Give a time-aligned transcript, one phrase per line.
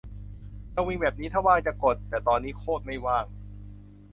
[0.73, 3.25] สวิงแบบนี้ถ้าว่างจะกด แต่ตอนนี้โคตรไม่ว่าง